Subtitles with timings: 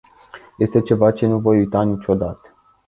[0.57, 2.49] Este ceva ce nu voi uita niciodată.